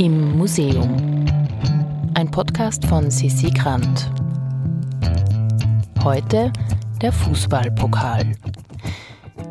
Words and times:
Im 0.00 0.38
Museum. 0.38 1.26
Ein 2.14 2.30
Podcast 2.30 2.86
von 2.86 3.10
Sissi 3.10 3.50
Grant. 3.50 4.10
Heute 6.02 6.50
der 7.02 7.12
Fußballpokal. 7.12 8.32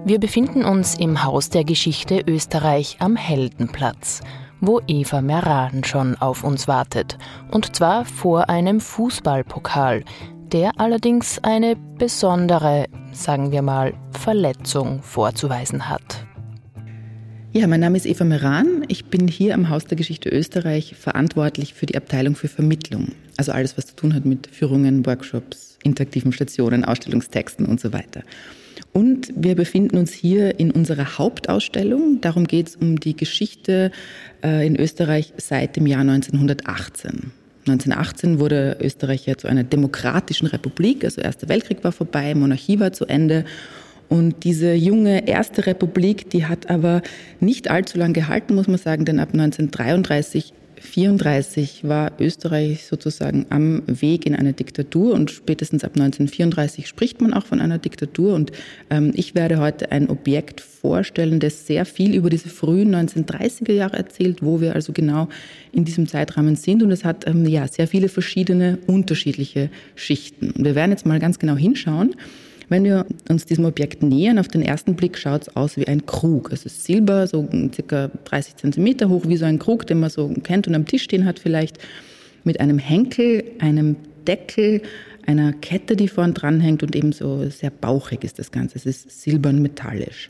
Wir 0.05 0.19
befinden 0.19 0.65
uns 0.65 0.95
im 0.95 1.23
Haus 1.23 1.51
der 1.51 1.63
Geschichte 1.65 2.23
Österreich 2.25 2.97
am 2.99 3.15
Heldenplatz, 3.15 4.21
wo 4.59 4.81
Eva 4.87 5.21
Meran 5.21 5.83
schon 5.83 6.15
auf 6.15 6.43
uns 6.43 6.67
wartet. 6.67 7.19
Und 7.51 7.75
zwar 7.75 8.03
vor 8.03 8.49
einem 8.49 8.79
Fußballpokal, 8.79 10.03
der 10.51 10.79
allerdings 10.79 11.37
eine 11.43 11.75
besondere, 11.75 12.87
sagen 13.11 13.51
wir 13.51 13.61
mal, 13.61 13.93
Verletzung 14.13 15.03
vorzuweisen 15.03 15.87
hat. 15.89 16.25
Ja, 17.51 17.65
mein 17.65 17.79
Name 17.79 17.97
ist 17.97 18.05
Eva 18.05 18.25
Meran. 18.25 18.85
Ich 18.89 19.05
bin 19.05 19.27
hier 19.27 19.55
am 19.55 19.69
Haus 19.69 19.85
der 19.85 19.97
Geschichte 19.97 20.29
Österreich 20.29 20.93
verantwortlich 20.95 21.73
für 21.73 21.87
die 21.87 21.97
Abteilung 21.97 22.35
für 22.35 22.47
Vermittlung. 22.47 23.13
Also 23.37 23.51
alles, 23.51 23.75
was 23.75 23.87
zu 23.87 23.95
tun 23.95 24.13
hat 24.13 24.23
mit 24.23 24.45
Führungen, 24.51 25.03
Workshops, 25.07 25.79
interaktiven 25.83 26.31
Stationen, 26.31 26.85
Ausstellungstexten 26.85 27.65
und 27.65 27.79
so 27.79 27.91
weiter. 27.91 28.21
Und 28.93 29.33
wir 29.35 29.55
befinden 29.55 29.97
uns 29.97 30.13
hier 30.13 30.59
in 30.59 30.69
unserer 30.69 31.17
Hauptausstellung. 31.17 32.21
Darum 32.21 32.45
geht 32.45 32.69
es 32.69 32.75
um 32.75 32.99
die 32.99 33.15
Geschichte 33.15 33.91
äh, 34.43 34.67
in 34.67 34.75
Österreich 34.75 35.33
seit 35.37 35.75
dem 35.75 35.87
Jahr 35.87 36.01
1918. 36.01 37.31
1918 37.61 38.39
wurde 38.39 38.77
Österreich 38.79 39.25
ja 39.25 39.37
zu 39.37 39.47
einer 39.47 39.63
demokratischen 39.63 40.47
Republik, 40.47 41.03
also 41.03 41.21
Erster 41.21 41.49
Weltkrieg 41.49 41.83
war 41.83 41.91
vorbei, 41.91 42.33
Monarchie 42.35 42.79
war 42.79 42.93
zu 42.93 43.05
Ende 43.05 43.45
und 44.09 44.43
diese 44.43 44.73
junge 44.73 45.27
erste 45.27 45.67
Republik, 45.67 46.29
die 46.31 46.45
hat 46.45 46.69
aber 46.69 47.01
nicht 47.39 47.69
allzu 47.69 47.97
lange 47.97 48.13
gehalten, 48.13 48.55
muss 48.55 48.67
man 48.67 48.77
sagen, 48.77 49.05
denn 49.05 49.19
ab 49.19 49.29
1933 49.33 50.53
1934 50.79 51.83
war 51.83 52.11
Österreich 52.19 52.85
sozusagen 52.85 53.45
am 53.49 53.83
Weg 53.85 54.25
in 54.25 54.35
eine 54.35 54.53
Diktatur 54.53 55.13
und 55.13 55.29
spätestens 55.29 55.83
ab 55.83 55.91
1934 55.95 56.87
spricht 56.87 57.21
man 57.21 57.33
auch 57.33 57.45
von 57.45 57.59
einer 57.59 57.77
Diktatur. 57.77 58.33
Und 58.33 58.51
ähm, 58.89 59.11
ich 59.15 59.35
werde 59.35 59.59
heute 59.59 59.91
ein 59.91 60.09
Objekt 60.09 60.61
vorstellen, 60.61 61.39
das 61.39 61.67
sehr 61.67 61.85
viel 61.85 62.15
über 62.15 62.29
diese 62.29 62.49
frühen 62.49 62.95
1930er 62.95 63.73
Jahre 63.73 63.97
erzählt, 63.97 64.41
wo 64.41 64.61
wir 64.61 64.75
also 64.75 64.93
genau 64.93 65.27
in 65.71 65.85
diesem 65.85 66.07
Zeitrahmen 66.07 66.55
sind. 66.55 66.81
Und 66.81 66.91
es 66.91 67.03
hat 67.03 67.27
ähm, 67.27 67.45
ja 67.45 67.67
sehr 67.67 67.87
viele 67.87 68.07
verschiedene, 68.07 68.79
unterschiedliche 68.87 69.69
Schichten. 69.95 70.51
Und 70.51 70.63
wir 70.63 70.75
werden 70.75 70.91
jetzt 70.91 71.05
mal 71.05 71.19
ganz 71.19 71.39
genau 71.39 71.55
hinschauen. 71.55 72.15
Wenn 72.69 72.83
wir 72.83 73.07
uns 73.29 73.45
diesem 73.45 73.65
Objekt 73.65 74.03
nähern, 74.03 74.37
auf 74.37 74.47
den 74.47 74.61
ersten 74.61 74.95
Blick 74.95 75.17
schaut 75.17 75.41
es 75.41 75.55
aus 75.55 75.75
wie 75.75 75.87
ein 75.87 76.05
Krug. 76.05 76.51
Es 76.53 76.65
ist 76.65 76.85
Silber, 76.85 77.25
so 77.25 77.47
circa 77.73 78.11
30 78.25 78.57
Zentimeter 78.57 79.09
hoch, 79.09 79.23
wie 79.27 79.37
so 79.37 79.45
ein 79.45 79.57
Krug, 79.57 79.87
den 79.87 79.99
man 79.99 80.11
so 80.11 80.29
kennt 80.43 80.67
und 80.67 80.75
am 80.75 80.85
Tisch 80.85 81.03
stehen 81.03 81.25
hat 81.25 81.39
vielleicht, 81.39 81.79
mit 82.43 82.59
einem 82.59 82.77
Henkel, 82.77 83.43
einem 83.59 83.95
Deckel, 84.27 84.81
einer 85.25 85.53
Kette, 85.53 85.95
die 85.95 86.07
vorn 86.07 86.33
dran 86.33 86.59
hängt 86.59 86.83
und 86.83 86.95
eben 86.95 87.11
so 87.11 87.49
sehr 87.49 87.71
bauchig 87.71 88.23
ist 88.23 88.39
das 88.39 88.51
Ganze. 88.51 88.77
Es 88.77 88.85
ist 88.85 89.21
silbern 89.21 89.61
metallisch. 89.61 90.29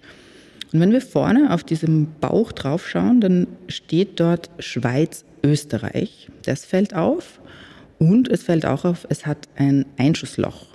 Und 0.72 0.80
wenn 0.80 0.92
wir 0.92 1.02
vorne 1.02 1.54
auf 1.54 1.64
diesem 1.64 2.08
Bauch 2.20 2.52
draufschauen, 2.52 3.22
dann 3.22 3.48
steht 3.68 4.20
dort 4.20 4.50
Schweiz, 4.60 5.26
Österreich. 5.44 6.30
Das 6.46 6.66
fällt 6.66 6.94
auf. 6.94 7.40
Und 7.98 8.30
es 8.30 8.44
fällt 8.44 8.66
auch 8.66 8.86
auf, 8.86 9.06
es 9.10 9.26
hat 9.26 9.50
ein 9.56 9.86
Einschussloch. 9.98 10.68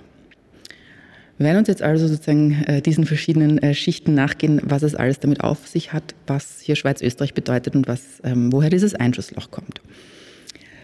Wir 1.37 1.47
werden 1.47 1.57
uns 1.57 1.67
jetzt 1.67 1.81
also 1.81 2.07
sozusagen 2.07 2.63
äh, 2.63 2.81
diesen 2.81 3.05
verschiedenen 3.05 3.57
äh, 3.57 3.73
Schichten 3.73 4.13
nachgehen, 4.13 4.61
was 4.63 4.83
es 4.83 4.95
alles 4.95 5.19
damit 5.19 5.41
auf 5.41 5.67
sich 5.67 5.91
hat, 5.91 6.15
was 6.27 6.61
hier 6.61 6.75
Schweiz-Österreich 6.75 7.33
bedeutet 7.33 7.75
und 7.75 7.87
was, 7.87 8.01
ähm, 8.23 8.53
woher 8.53 8.69
dieses 8.69 8.95
Einschussloch 8.95 9.51
kommt. 9.51 9.81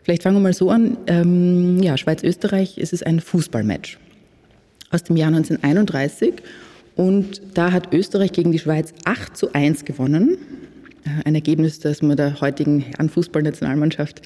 Vielleicht 0.03 0.23
fangen 0.23 0.35
wir 0.35 0.41
mal 0.41 0.53
so 0.53 0.69
an. 0.69 0.97
Ähm, 1.07 1.81
ja, 1.81 1.97
Schweiz-Österreich 1.97 2.77
ist 2.77 2.91
es 2.91 3.01
ein 3.01 3.21
Fußballmatch 3.21 3.97
aus 4.89 5.03
dem 5.03 5.15
Jahr 5.15 5.29
1931 5.29 6.33
und 6.95 7.41
da 7.53 7.71
hat 7.71 7.93
Österreich 7.93 8.33
gegen 8.33 8.51
die 8.51 8.59
Schweiz 8.59 8.93
8 9.05 9.37
zu 9.37 9.53
1 9.53 9.85
gewonnen. 9.85 10.37
Äh, 11.05 11.27
ein 11.27 11.35
Ergebnis, 11.35 11.79
das 11.79 12.01
man 12.01 12.17
der 12.17 12.41
heutigen 12.41 12.81
Herrenfußballnationalmannschaft, 12.81 14.21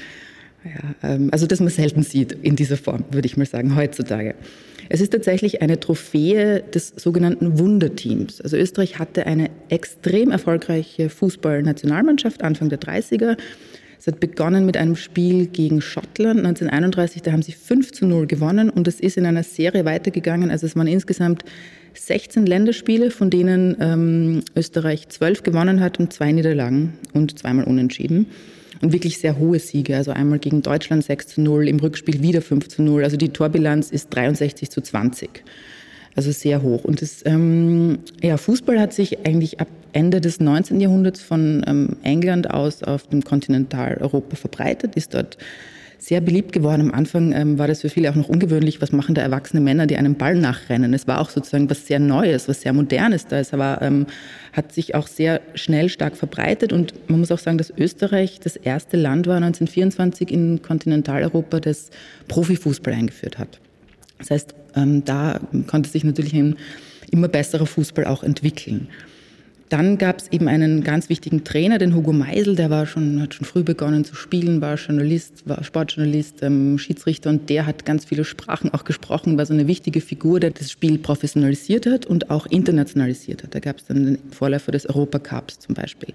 ja, 0.66 1.10
ähm, 1.10 1.30
also 1.32 1.46
das 1.46 1.60
man 1.60 1.70
selten 1.70 2.04
sieht 2.04 2.32
in 2.32 2.56
dieser 2.56 2.78
Form, 2.78 3.06
würde 3.12 3.28
ich 3.28 3.38
mal 3.38 3.46
sagen, 3.46 3.76
heutzutage. 3.76 4.36
Es 4.90 5.02
ist 5.02 5.12
tatsächlich 5.12 5.62
eine 5.62 5.80
Trophäe 5.80 6.62
des 6.62 6.94
sogenannten 6.96 7.58
Wunderteams. 7.58 8.42
Also 8.42 8.58
Österreich 8.58 9.00
hatte 9.00 9.26
eine 9.26 9.50
extrem 9.70 10.32
erfolgreiche 10.32 11.10
Fußballnationalmannschaft 11.10 12.44
Anfang 12.44 12.70
der 12.70 12.80
30er. 12.80 13.38
Es 14.00 14.08
hat 14.08 14.20
begonnen 14.20 14.66
mit 14.66 14.78
einem 14.78 14.96
Spiel 14.96 15.48
gegen 15.48 15.82
Schottland 15.82 16.40
1931, 16.40 17.24
da 17.24 17.32
haben 17.32 17.42
sie 17.42 17.54
5 17.54 17.92
zu 17.92 18.06
0 18.06 18.28
gewonnen 18.28 18.70
und 18.70 18.88
es 18.88 19.00
ist 19.00 19.18
in 19.18 19.26
einer 19.26 19.42
Serie 19.42 19.86
weitergegangen. 19.86 20.52
Also 20.52 20.68
es 20.68 20.76
waren 20.76 20.86
insgesamt 20.86 21.44
16 21.96 22.46
Länderspiele, 22.46 23.10
von 23.10 23.32
denen 23.32 23.76
ähm, 23.80 24.42
Österreich 24.56 25.10
12 25.10 25.42
gewonnen 25.42 25.80
hat 25.80 25.98
und 26.00 26.14
zwei 26.14 26.32
Niederlagen 26.32 26.94
und 27.14 27.40
zweimal 27.40 27.66
unentschieden 27.66 28.28
und 28.82 28.94
wirklich 28.94 29.18
sehr 29.20 29.38
hohe 29.38 29.60
Siege. 29.60 29.96
Also 29.96 30.12
einmal 30.12 30.40
gegen 30.40 30.62
Deutschland 30.62 31.04
6 31.04 31.28
zu 31.28 31.42
0, 31.42 31.68
im 31.68 31.80
Rückspiel 31.80 32.22
wieder 32.22 32.42
5 32.42 32.68
zu 32.68 32.82
0. 32.82 33.04
Also 33.04 33.18
die 33.18 33.30
Torbilanz 33.30 33.92
ist 33.92 34.10
63 34.10 34.70
zu 34.70 34.82
20. 34.82 35.44
Also 36.16 36.32
sehr 36.32 36.62
hoch. 36.62 36.86
Und 36.86 37.02
das, 37.02 37.26
ähm, 37.26 38.00
ja, 38.22 38.38
Fußball 38.38 38.80
hat 38.80 38.94
sich 38.94 39.26
eigentlich 39.26 39.60
ab 39.60 39.68
Ende 39.92 40.22
des 40.22 40.40
19. 40.40 40.80
Jahrhunderts 40.80 41.22
von 41.22 41.64
ähm, 41.68 41.98
England 42.04 42.50
aus 42.50 42.84
auf 42.84 43.08
dem 43.08 43.24
Kontinentaleuropa 43.24 44.36
verbreitet, 44.36 44.96
ist 44.96 45.14
dort 45.14 45.38
sehr 46.06 46.22
beliebt 46.22 46.54
geworden. 46.54 46.82
Am 46.82 46.92
Anfang 46.92 47.32
ähm, 47.32 47.58
war 47.58 47.68
das 47.68 47.82
für 47.82 47.90
viele 47.90 48.12
auch 48.12 48.16
noch 48.16 48.30
ungewöhnlich. 48.30 48.80
Was 48.80 48.92
machen 48.92 49.16
da 49.16 49.24
erwachsene 49.24 49.60
Männer, 49.60 49.88
die 49.88 49.98
einem 49.98 50.14
Ball 50.14 50.36
nachrennen? 50.36 50.94
Es 50.94 51.08
war 51.08 51.20
auch 51.20 51.32
sozusagen 51.32 51.68
was 51.68 51.88
sehr 51.88 51.98
Neues, 51.98 52.48
was 52.48 52.62
sehr 52.62 52.74
Modernes 52.74 53.26
da. 53.26 53.40
Es 53.40 53.54
war, 53.54 53.82
ähm, 53.82 54.06
hat 54.54 54.72
sich 54.72 54.94
auch 54.94 55.08
sehr 55.08 55.42
schnell 55.56 55.90
stark 55.90 56.16
verbreitet 56.16 56.74
und 56.74 56.94
man 57.10 57.22
muss 57.22 57.32
auch 57.32 57.40
sagen, 57.40 57.58
dass 57.58 57.74
Österreich 57.76 58.40
das 58.40 58.56
erste 58.56 58.98
Land 58.98 59.26
war 59.26 59.38
1924 59.38 60.30
in 60.30 60.62
Kontinentaleuropa, 60.62 61.60
das 61.60 61.90
Profifußball 62.28 62.94
eingeführt 62.94 63.40
hat. 63.40 63.60
Das 64.20 64.30
heißt, 64.30 64.54
ähm, 64.76 65.04
da 65.06 65.40
konnte 65.66 65.90
sich 65.90 66.04
natürlich 66.04 66.34
ein 66.34 66.56
immer 67.10 67.30
besserer 67.30 67.66
Fußball 67.66 68.06
auch 68.06 68.22
entwickeln. 68.22 68.90
Dann 69.70 69.98
gab 69.98 70.20
es 70.20 70.32
eben 70.32 70.48
einen 70.48 70.84
ganz 70.84 71.10
wichtigen 71.10 71.44
Trainer, 71.44 71.80
den 71.80 71.96
Hugo 71.96 72.14
Meisel, 72.14 72.56
der 72.56 72.70
war 72.70 72.86
schon, 72.86 73.20
hat 73.20 73.34
schon 73.34 73.48
früh 73.48 73.64
begonnen 73.64 74.06
zu 74.06 74.16
spielen, 74.16 74.62
war 74.62 74.76
Journalist, 74.76 75.48
war 75.48 75.64
Sportjournalist, 75.64 76.44
ähm, 76.44 76.78
Schiedsrichter 76.78 77.32
und 77.32 77.50
der 77.50 77.66
hat 77.66 77.84
ganz 77.84 78.06
viele 78.06 78.26
Sprachen 78.26 78.72
auch 78.74 78.84
gesprochen, 78.84 79.40
war 79.40 79.46
so 79.48 79.54
eine 79.54 79.66
wichtige 79.66 80.02
Figur, 80.02 80.40
der 80.40 80.52
das 80.52 80.70
Spiel 80.70 81.00
professionalisiert 81.00 81.88
hat 81.88 82.06
und 82.06 82.30
auch 82.30 82.46
internationalisiert 82.46 83.42
hat. 83.42 83.56
Da 83.56 83.60
gab 83.60 83.78
es 83.78 83.86
dann 83.86 84.06
den 84.06 84.20
Vorläufer 84.32 84.72
des 84.72 84.88
Europacups 84.88 85.58
zum 85.58 85.74
Beispiel. 85.74 86.14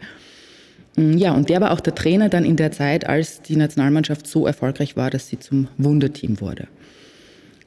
Mm, 0.95 1.17
ja, 1.19 1.33
und 1.33 1.49
der 1.49 1.61
war 1.61 1.73
auch 1.73 1.81
der 1.81 1.97
Trainer 1.97 2.29
dann 2.29 2.45
in 2.45 2.55
der 2.55 2.71
Zeit, 2.71 3.09
als 3.09 3.43
die 3.43 3.57
Nationalmannschaft 3.57 4.29
so 4.29 4.47
erfolgreich 4.47 4.97
war, 4.97 5.11
dass 5.11 5.27
sie 5.27 5.41
zum 5.41 5.67
Wunderteam 5.77 6.41
wurde. 6.41 6.69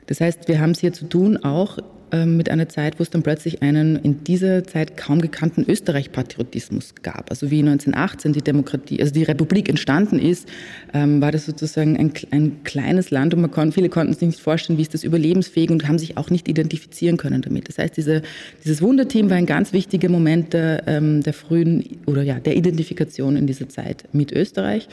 Das 0.07 0.21
heißt, 0.21 0.47
wir 0.47 0.61
haben 0.61 0.71
es 0.71 0.79
hier 0.79 0.93
zu 0.93 1.05
tun 1.05 1.37
auch 1.37 1.79
mit 2.13 2.49
einer 2.49 2.69
Zeit, 2.69 2.99
wo 2.99 3.03
es 3.03 3.09
dann 3.09 3.23
plötzlich 3.23 3.61
einen 3.61 3.95
in 3.95 4.23
dieser 4.23 4.63
Zeit 4.63 4.97
kaum 4.97 5.21
gekannten 5.21 5.65
Österreich-Patriotismus 5.67 6.93
gab. 7.01 7.29
Also 7.29 7.49
wie 7.49 7.59
1918 7.59 8.33
die 8.33 8.41
Demokratie, 8.41 9.01
also 9.01 9.13
die 9.13 9.23
Republik 9.23 9.67
entstanden 9.67 10.19
ist, 10.19 10.47
ähm, 10.93 11.21
war 11.21 11.31
das 11.31 11.45
sozusagen 11.45 11.97
ein, 11.97 12.13
ein 12.31 12.63
kleines 12.63 13.09
Land 13.09 13.33
und 13.33 13.41
man 13.41 13.51
kon, 13.51 13.71
viele 13.71 13.89
konnten 13.89 14.13
sich 14.13 14.27
nicht 14.27 14.39
vorstellen, 14.39 14.77
wie 14.77 14.83
ist 14.83 14.93
das 14.93 15.03
überlebensfähig 15.03 15.71
und 15.71 15.87
haben 15.87 15.97
sich 15.97 16.17
auch 16.17 16.29
nicht 16.29 16.47
identifizieren 16.47 17.17
können 17.17 17.41
damit. 17.41 17.67
Das 17.67 17.79
heißt, 17.79 17.97
diese, 17.97 18.21
dieses 18.63 18.81
Wunderteam 18.81 19.29
war 19.29 19.37
ein 19.37 19.45
ganz 19.45 19.73
wichtiger 19.73 20.09
Moment 20.09 20.53
der, 20.53 20.83
ähm, 20.87 21.23
der 21.23 21.33
frühen 21.33 21.83
oder 22.05 22.21
ja 22.21 22.39
der 22.39 22.55
Identifikation 22.55 23.35
in 23.35 23.47
dieser 23.47 23.69
Zeit 23.69 24.03
mit 24.13 24.31
Österreich. 24.31 24.87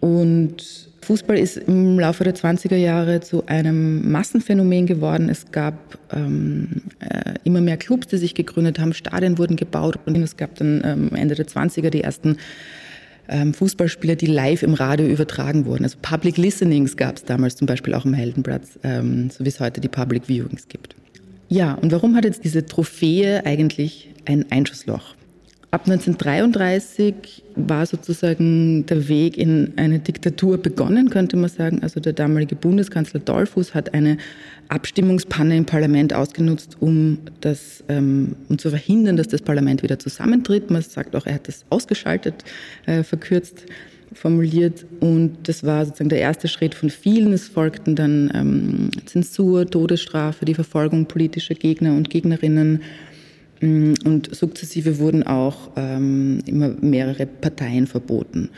Und 0.00 0.87
Fußball 1.02 1.38
ist 1.38 1.56
im 1.56 1.98
Laufe 1.98 2.24
der 2.24 2.34
20er 2.34 2.76
Jahre 2.76 3.20
zu 3.20 3.46
einem 3.46 4.10
Massenphänomen 4.10 4.86
geworden. 4.86 5.28
Es 5.28 5.50
gab 5.52 5.98
ähm, 6.12 6.82
äh, 7.00 7.34
immer 7.44 7.60
mehr 7.60 7.76
Clubs, 7.76 8.08
die 8.08 8.16
sich 8.16 8.34
gegründet 8.34 8.78
haben, 8.78 8.92
Stadien 8.92 9.38
wurden 9.38 9.56
gebaut 9.56 9.98
und 10.06 10.16
es 10.16 10.36
gab 10.36 10.56
dann 10.56 10.82
ähm, 10.84 11.10
Ende 11.14 11.34
der 11.34 11.46
20er 11.46 11.90
die 11.90 12.02
ersten 12.02 12.36
ähm, 13.28 13.54
Fußballspieler, 13.54 14.16
die 14.16 14.26
live 14.26 14.62
im 14.62 14.74
Radio 14.74 15.06
übertragen 15.06 15.66
wurden. 15.66 15.84
Also 15.84 15.98
Public 16.02 16.36
Listenings 16.36 16.96
gab 16.96 17.16
es 17.16 17.24
damals 17.24 17.56
zum 17.56 17.66
Beispiel 17.66 17.94
auch 17.94 18.04
im 18.04 18.14
Heldenplatz, 18.14 18.78
ähm, 18.82 19.30
so 19.30 19.44
wie 19.44 19.48
es 19.48 19.60
heute 19.60 19.80
die 19.80 19.88
Public 19.88 20.28
Viewings 20.28 20.68
gibt. 20.68 20.96
Ja, 21.48 21.74
und 21.74 21.92
warum 21.92 22.14
hat 22.16 22.24
jetzt 22.24 22.44
diese 22.44 22.66
Trophäe 22.66 23.44
eigentlich 23.46 24.10
ein 24.26 24.50
Einschussloch? 24.50 25.14
Ab 25.70 25.82
1933 25.82 27.42
war 27.54 27.84
sozusagen 27.84 28.86
der 28.86 29.06
Weg 29.08 29.36
in 29.36 29.74
eine 29.76 29.98
Diktatur 29.98 30.56
begonnen, 30.56 31.10
könnte 31.10 31.36
man 31.36 31.50
sagen. 31.50 31.82
Also 31.82 32.00
der 32.00 32.14
damalige 32.14 32.56
Bundeskanzler 32.56 33.20
Dollfuß 33.20 33.74
hat 33.74 33.92
eine 33.92 34.16
Abstimmungspanne 34.68 35.54
im 35.58 35.66
Parlament 35.66 36.14
ausgenutzt, 36.14 36.78
um, 36.80 37.18
das, 37.42 37.84
ähm, 37.90 38.34
um 38.48 38.58
zu 38.58 38.70
verhindern, 38.70 39.18
dass 39.18 39.28
das 39.28 39.42
Parlament 39.42 39.82
wieder 39.82 39.98
zusammentritt. 39.98 40.70
Man 40.70 40.80
sagt 40.80 41.14
auch, 41.14 41.26
er 41.26 41.34
hat 41.34 41.48
das 41.48 41.66
ausgeschaltet, 41.68 42.44
äh, 42.86 43.02
verkürzt. 43.02 43.66
formuliert 44.14 44.86
und 45.00 45.36
das 45.42 45.64
war 45.64 45.84
sozusagen 45.84 46.08
der 46.08 46.20
erste 46.20 46.48
Schritt 46.48 46.74
von 46.74 46.88
vielen. 46.88 47.30
Es 47.34 47.46
folgten 47.46 47.94
dann 47.94 48.32
ähm, 48.34 48.90
Zensur, 49.04 49.68
Todesstrafe, 49.68 50.46
die 50.46 50.54
Verfolgung 50.54 51.04
politischer 51.04 51.54
Gegner 51.54 51.94
und 51.94 52.08
Gegnerinnen 52.08 52.80
und 53.60 54.28
sukzessive 54.32 54.98
wurden 54.98 55.22
auch 55.24 55.70
ähm, 55.76 56.40
immer 56.46 56.68
mehrere 56.80 57.26
Parteien 57.26 57.86
verboten. 57.86 58.50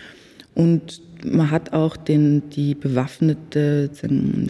Und 0.55 1.01
man 1.25 1.51
hat 1.51 1.73
auch 1.73 1.97
den, 1.97 2.51
die 2.51 2.75
bewaffnete 2.75 3.91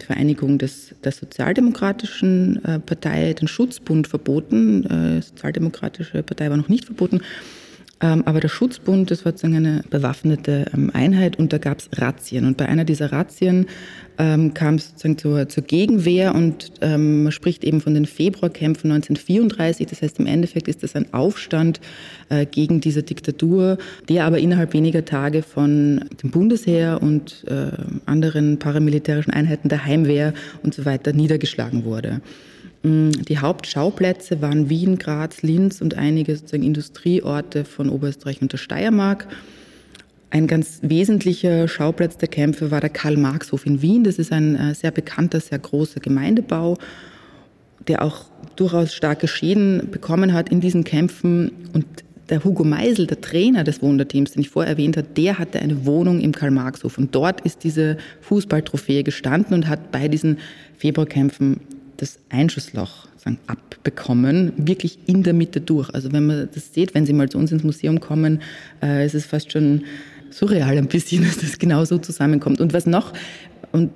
Vereinigung 0.05 0.57
des, 0.57 0.95
der 1.03 1.11
Sozialdemokratischen 1.11 2.63
äh, 2.63 2.79
Partei, 2.79 3.33
den 3.33 3.47
Schutzbund, 3.47 4.07
verboten. 4.07 4.85
Äh, 4.85 5.21
Sozialdemokratische 5.21 6.23
Partei 6.23 6.49
war 6.49 6.57
noch 6.57 6.69
nicht 6.69 6.85
verboten. 6.85 7.21
Ähm, 8.01 8.23
aber 8.25 8.39
der 8.39 8.47
Schutzbund, 8.47 9.11
das 9.11 9.25
war 9.25 9.33
sozusagen 9.33 9.55
eine 9.55 9.83
bewaffnete 9.89 10.65
ähm, 10.73 10.89
Einheit 10.93 11.37
und 11.37 11.53
da 11.53 11.59
gab 11.59 11.79
es 11.79 11.89
Razzien. 11.93 12.45
Und 12.45 12.57
bei 12.57 12.67
einer 12.67 12.83
dieser 12.83 13.11
Razzien 13.11 13.67
ähm, 14.17 14.53
kam 14.53 14.75
es 14.75 14.89
sozusagen 14.89 15.17
zur, 15.19 15.49
zur 15.49 15.63
Gegenwehr 15.63 16.33
und 16.33 16.71
ähm, 16.81 17.23
man 17.23 17.31
spricht 17.31 17.63
eben 17.63 17.79
von 17.79 17.93
den 17.93 18.07
Februarkämpfen 18.07 18.91
1934. 18.91 19.85
Das 19.85 20.01
heißt, 20.01 20.19
im 20.19 20.25
Endeffekt 20.25 20.67
ist 20.67 20.81
das 20.81 20.95
ein 20.95 21.13
Aufstand 21.13 21.79
äh, 22.29 22.47
gegen 22.47 22.81
diese 22.81 23.03
Diktatur, 23.03 23.77
der 24.09 24.25
aber 24.25 24.39
innerhalb 24.39 24.73
weniger 24.73 25.05
Tage 25.05 25.43
von 25.43 26.05
dem 26.23 26.31
Bundesheer 26.31 26.99
und 27.01 27.45
äh, 27.47 27.71
anderen 28.05 28.57
paramilitärischen 28.57 29.33
Einheiten 29.33 29.69
der 29.69 29.85
Heimwehr 29.85 30.33
und 30.63 30.73
so 30.73 30.85
weiter 30.85 31.13
niedergeschlagen 31.13 31.85
wurde. 31.85 32.21
Mm, 32.83 33.11
die 33.11 33.37
Hauptschauplätze 33.37 34.41
waren 34.41 34.69
Wien, 34.69 34.97
Graz, 34.97 35.43
Linz 35.43 35.81
und 35.81 35.95
einige 35.95 36.35
sozusagen 36.35 36.63
Industrieorte 36.63 37.63
von 37.65 37.89
Oberösterreich 37.89 38.41
und 38.41 38.51
der 38.51 38.57
Steiermark. 38.57 39.27
Ein 40.31 40.47
ganz 40.47 40.79
wesentlicher 40.81 41.67
Schauplatz 41.67 42.17
der 42.17 42.29
Kämpfe 42.29 42.71
war 42.71 42.79
der 42.79 42.89
Karl-Marx-Hof 42.89 43.65
in 43.65 43.81
Wien. 43.81 44.03
Das 44.03 44.17
ist 44.17 44.31
ein 44.31 44.55
äh, 44.55 44.73
sehr 44.73 44.91
bekannter, 44.91 45.41
sehr 45.41 45.59
großer 45.59 45.99
Gemeindebau, 45.99 46.77
der 47.87 48.01
auch 48.01 48.25
durchaus 48.55 48.93
starke 48.93 49.27
Schäden 49.27 49.89
bekommen 49.91 50.33
hat 50.33 50.49
in 50.49 50.61
diesen 50.61 50.85
Kämpfen. 50.85 51.51
Und 51.73 51.85
der 52.29 52.45
Hugo 52.45 52.63
Meisel, 52.63 53.07
der 53.07 53.19
Trainer 53.19 53.65
des 53.65 53.81
Wunderteams, 53.81 54.31
den 54.31 54.41
ich 54.41 54.49
vorher 54.49 54.71
erwähnt 54.71 54.95
habe, 54.95 55.07
der 55.17 55.37
hatte 55.37 55.59
eine 55.59 55.85
Wohnung 55.85 56.21
im 56.21 56.31
Karl-Marx-Hof. 56.31 56.97
Und 56.97 57.13
dort 57.13 57.41
ist 57.41 57.65
diese 57.65 57.97
Fußballtrophäe 58.21 59.03
gestanden 59.03 59.53
und 59.53 59.67
hat 59.67 59.91
bei 59.91 60.07
diesen 60.07 60.37
Februarkämpfen 60.77 61.59
das 62.01 62.17
Einschussloch 62.29 63.07
sagen, 63.15 63.37
abbekommen, 63.45 64.53
wirklich 64.57 64.97
in 65.05 65.21
der 65.21 65.33
Mitte 65.33 65.61
durch. 65.61 65.93
Also 65.93 66.11
wenn 66.11 66.25
man 66.25 66.49
das 66.53 66.73
sieht, 66.73 66.95
wenn 66.95 67.05
Sie 67.05 67.13
mal 67.13 67.29
zu 67.29 67.37
uns 67.37 67.51
ins 67.51 67.63
Museum 67.63 67.99
kommen, 67.99 68.41
äh, 68.81 69.05
ist 69.05 69.13
es 69.13 69.25
fast 69.27 69.51
schon 69.51 69.83
surreal 70.31 70.77
ein 70.77 70.87
bisschen, 70.87 71.23
dass 71.25 71.37
das 71.37 71.59
genau 71.59 71.85
so 71.85 71.99
zusammenkommt. 71.99 72.59
Und 72.59 72.73
was 72.73 72.87
noch, 72.87 73.13
und 73.71 73.91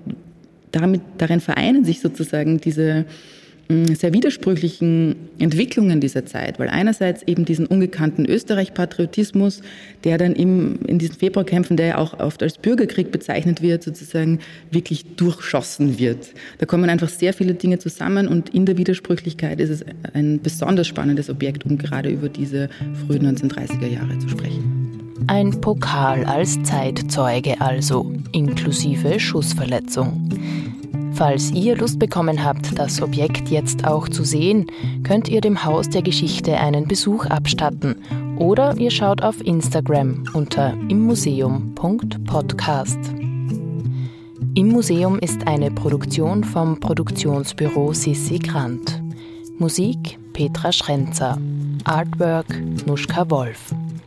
damit, 0.71 1.01
darin 1.17 1.39
vereinen 1.39 1.83
sich 1.83 1.99
sozusagen 1.99 2.59
diese 2.59 3.05
sehr 3.67 4.13
widersprüchlichen 4.13 5.15
Entwicklungen 5.39 5.99
dieser 5.99 6.25
Zeit, 6.25 6.59
weil 6.59 6.69
einerseits 6.69 7.23
eben 7.23 7.45
diesen 7.45 7.65
ungekannten 7.65 8.25
Österreich-Patriotismus, 8.25 9.61
der 10.03 10.19
dann 10.19 10.33
im, 10.33 10.79
in 10.85 10.99
diesen 10.99 11.15
Februarkämpfen, 11.15 11.75
der 11.75 11.87
ja 11.87 11.97
auch 11.97 12.19
oft 12.19 12.43
als 12.43 12.59
Bürgerkrieg 12.59 13.11
bezeichnet 13.11 13.63
wird, 13.63 13.83
sozusagen 13.83 14.39
wirklich 14.69 15.05
durchschossen 15.15 15.97
wird. 15.97 16.33
Da 16.59 16.67
kommen 16.67 16.89
einfach 16.89 17.09
sehr 17.09 17.33
viele 17.33 17.55
Dinge 17.55 17.79
zusammen 17.79 18.27
und 18.27 18.49
in 18.49 18.67
der 18.67 18.77
Widersprüchlichkeit 18.77 19.59
ist 19.59 19.69
es 19.69 19.85
ein 20.13 20.41
besonders 20.41 20.85
spannendes 20.85 21.29
Objekt, 21.29 21.65
um 21.65 21.77
gerade 21.79 22.09
über 22.09 22.29
diese 22.29 22.69
frühen 23.07 23.25
1930er 23.25 23.87
Jahre 23.87 24.17
zu 24.19 24.29
sprechen. 24.29 24.85
Ein 25.27 25.59
Pokal 25.59 26.23
als 26.25 26.61
Zeitzeuge 26.63 27.59
also, 27.59 28.13
inklusive 28.31 29.19
Schussverletzung. 29.19 30.29
Falls 31.15 31.51
ihr 31.51 31.77
Lust 31.77 31.97
bekommen 31.97 32.43
habt, 32.43 32.77
das 32.77 33.01
Objekt 33.01 33.49
jetzt 33.49 33.87
auch 33.87 34.09
zu 34.09 34.25
sehen, 34.25 34.65
könnt 35.03 35.29
ihr 35.29 35.39
dem 35.39 35.63
Haus 35.63 35.89
der 35.89 36.01
Geschichte 36.01 36.57
einen 36.57 36.89
Besuch 36.89 37.25
abstatten 37.27 37.95
oder 38.37 38.75
ihr 38.77 38.91
schaut 38.91 39.23
auf 39.23 39.39
Instagram 39.39 40.25
unter 40.33 40.73
immuseum.podcast. 40.89 42.99
Im 44.55 44.67
Museum 44.67 45.17
ist 45.19 45.47
eine 45.47 45.71
Produktion 45.71 46.43
vom 46.43 46.81
Produktionsbüro 46.81 47.93
Sissi 47.93 48.39
Grant. 48.39 49.01
Musik 49.57 50.19
Petra 50.33 50.73
Schrenzer. 50.73 51.37
Artwork 51.85 52.47
Nuschka 52.85 53.29
Wolf. 53.29 53.73